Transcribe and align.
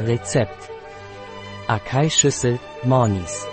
Rezept. 0.00 0.70
Akai-Schüssel, 1.66 2.60
Mornis. 2.84 3.44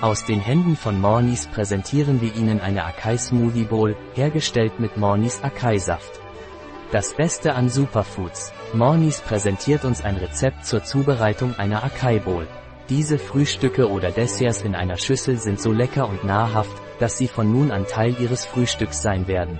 Aus 0.00 0.24
den 0.24 0.38
Händen 0.38 0.76
von 0.76 1.00
Mornis 1.00 1.48
präsentieren 1.48 2.20
wir 2.20 2.32
Ihnen 2.36 2.60
eine 2.60 2.84
Akai 2.84 3.18
Smoothie 3.18 3.64
Bowl, 3.64 3.96
hergestellt 4.14 4.78
mit 4.78 4.96
Mornis 4.96 5.42
Akai-Saft. 5.42 6.20
Das 6.92 7.14
Beste 7.14 7.56
an 7.56 7.68
Superfoods. 7.68 8.52
Mornis 8.74 9.20
präsentiert 9.20 9.84
uns 9.84 10.04
ein 10.04 10.18
Rezept 10.18 10.66
zur 10.66 10.84
Zubereitung 10.84 11.56
einer 11.56 11.82
Akai 11.82 12.20
Bowl. 12.20 12.46
Diese 12.88 13.18
Frühstücke 13.18 13.90
oder 13.90 14.12
Desserts 14.12 14.62
in 14.62 14.76
einer 14.76 14.98
Schüssel 14.98 15.36
sind 15.38 15.60
so 15.60 15.72
lecker 15.72 16.08
und 16.08 16.22
nahrhaft, 16.22 16.80
dass 17.00 17.18
sie 17.18 17.26
von 17.26 17.50
nun 17.50 17.72
an 17.72 17.88
Teil 17.88 18.14
Ihres 18.20 18.46
Frühstücks 18.46 19.02
sein 19.02 19.26
werden. 19.26 19.58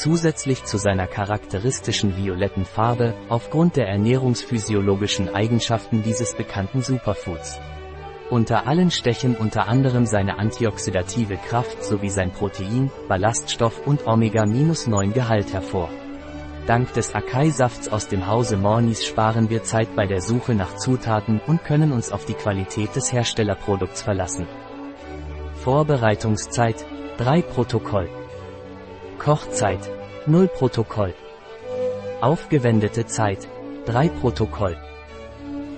Zusätzlich 0.00 0.64
zu 0.64 0.78
seiner 0.78 1.06
charakteristischen 1.06 2.16
violetten 2.16 2.64
Farbe, 2.64 3.12
aufgrund 3.28 3.76
der 3.76 3.86
ernährungsphysiologischen 3.86 5.28
Eigenschaften 5.28 6.02
dieses 6.02 6.34
bekannten 6.34 6.80
Superfoods. 6.80 7.60
Unter 8.30 8.66
allen 8.66 8.90
stechen 8.90 9.36
unter 9.36 9.68
anderem 9.68 10.06
seine 10.06 10.38
antioxidative 10.38 11.36
Kraft 11.36 11.84
sowie 11.84 12.08
sein 12.08 12.32
Protein, 12.32 12.90
Ballaststoff 13.08 13.86
und 13.86 14.06
Omega-9-Gehalt 14.06 15.52
hervor. 15.52 15.90
Dank 16.66 16.94
des 16.94 17.14
Akai-Safts 17.14 17.90
aus 17.90 18.08
dem 18.08 18.26
Hause 18.26 18.56
Mornis 18.56 19.04
sparen 19.04 19.50
wir 19.50 19.64
Zeit 19.64 19.94
bei 19.94 20.06
der 20.06 20.22
Suche 20.22 20.54
nach 20.54 20.76
Zutaten 20.76 21.42
und 21.46 21.62
können 21.62 21.92
uns 21.92 22.10
auf 22.10 22.24
die 22.24 22.32
Qualität 22.32 22.96
des 22.96 23.12
Herstellerprodukts 23.12 24.00
verlassen. 24.00 24.46
Vorbereitungszeit 25.56 26.86
3 27.18 27.42
Protokoll 27.42 28.08
Kochzeit 29.20 29.90
0 30.24 30.48
Protokoll. 30.48 31.12
Aufgewendete 32.22 33.04
Zeit 33.04 33.46
3 33.84 34.08
Protokoll. 34.08 34.78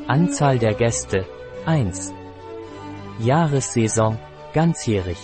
Anzahl 0.06 0.60
der 0.60 0.74
Gäste 0.74 1.26
1. 1.66 2.14
Jahressaison 3.18 4.16
ganzjährig. 4.52 5.18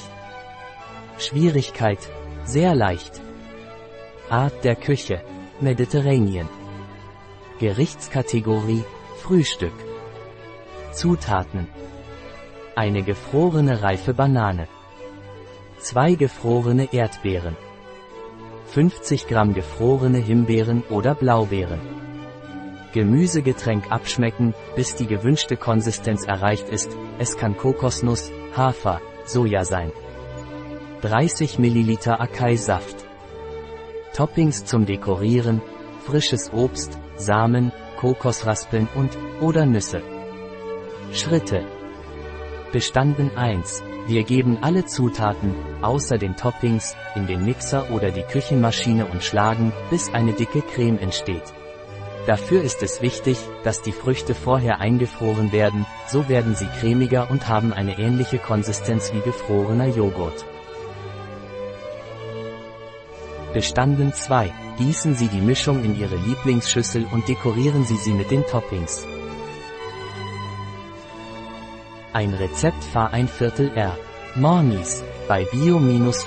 Schwierigkeit 1.19 2.01
sehr 2.43 2.75
leicht. 2.75 3.21
Art 4.29 4.65
der 4.65 4.75
Küche 4.75 5.23
Mediterranean. 5.61 6.49
Gerichtskategorie 7.61 8.83
Frühstück. 9.23 9.79
Zutaten. 10.91 11.69
Eine 12.75 13.05
gefrorene 13.05 13.81
reife 13.81 14.13
Banane. 14.13 14.67
Zwei 15.79 16.15
gefrorene 16.17 16.93
Erdbeeren. 16.93 17.57
50 18.73 19.29
Gramm 19.29 19.55
gefrorene 19.55 20.19
Himbeeren 20.19 20.83
oder 20.91 21.15
Blaubeeren. 21.15 21.81
Gemüsegetränk 22.93 23.91
abschmecken, 23.91 24.55
bis 24.77 24.95
die 24.95 25.07
gewünschte 25.07 25.57
Konsistenz 25.57 26.27
erreicht 26.27 26.69
ist, 26.69 26.91
es 27.19 27.37
kann 27.37 27.57
Kokosnuss, 27.57 28.31
Hafer, 28.57 29.01
Soja 29.25 29.65
sein. 29.65 29.93
30 31.03 31.59
ml 31.59 31.99
Akai-Saft. 32.11 33.07
Toppings 34.15 34.65
zum 34.65 34.85
Dekorieren, 34.85 35.63
frisches 36.05 36.53
Obst, 36.53 36.99
Samen, 37.17 37.73
Kokosraspeln 37.99 38.89
und 38.95 39.17
oder 39.41 39.65
Nüsse. 39.65 40.03
Schritte. 41.13 41.78
Bestanden 42.71 43.35
1. 43.35 43.83
Wir 44.07 44.25
geben 44.25 44.59
alle 44.61 44.85
Zutaten, 44.85 45.55
außer 45.81 46.19
den 46.19 46.37
Toppings, 46.37 46.97
in 47.15 47.27
den 47.27 47.47
Mixer 47.47 47.91
oder 47.91 48.11
die 48.11 48.25
Küchenmaschine 48.25 49.07
und 49.07 49.25
schlagen, 49.25 49.73
bis 49.89 50.13
eine 50.13 50.35
dicke 50.35 50.61
Creme 50.61 50.99
entsteht. 50.99 51.55
Dafür 52.27 52.63
ist 52.63 52.83
es 52.83 53.01
wichtig, 53.01 53.39
dass 53.65 53.81
die 53.81 53.93
Früchte 53.93 54.35
vorher 54.35 54.81
eingefroren 54.81 55.51
werden, 55.51 55.87
so 56.09 56.29
werden 56.29 56.55
sie 56.55 56.69
cremiger 56.79 57.31
und 57.31 57.49
haben 57.49 57.73
eine 57.73 57.99
ähnliche 57.99 58.37
Konsistenz 58.37 59.15
wie 59.15 59.21
gefrorener 59.21 59.89
Joghurt. 59.89 60.45
Bestanden 63.55 64.13
2. 64.13 64.53
Gießen 64.77 65.15
Sie 65.15 65.29
die 65.29 65.41
Mischung 65.41 65.83
in 65.83 65.99
Ihre 65.99 66.17
Lieblingsschüssel 66.17 67.07
und 67.11 67.29
dekorieren 67.29 67.87
Sie 67.87 67.97
sie 67.97 68.13
mit 68.13 68.31
den 68.31 68.45
Toppings. 68.45 69.07
Ein 72.19 72.35
Rezept 72.35 72.83
Fahr 72.83 73.13
ein 73.13 73.29
Viertel 73.29 73.71
R. 73.77 73.97
Mornis 74.35 75.05
bei 75.29 75.45
bio-pharma.es 75.53 76.19